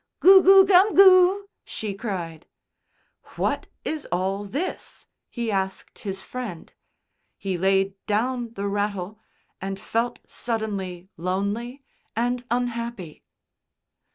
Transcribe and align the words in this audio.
"Goo 0.19 0.41
goo 0.41 0.65
gum 0.65 0.95
goo," 0.95 1.47
she 1.63 1.93
cried. 1.93 2.47
"What 3.37 3.67
is 3.85 4.07
all 4.11 4.45
this?" 4.45 5.05
he 5.29 5.51
asked 5.51 5.99
his 5.99 6.23
Friend. 6.23 6.73
He 7.37 7.55
laid 7.55 7.93
down 8.07 8.53
the 8.55 8.67
rattle, 8.67 9.19
and 9.61 9.79
felt 9.79 10.17
suddenly 10.25 11.11
lonely 11.17 11.83
and 12.15 12.43
unhappy. 12.49 13.23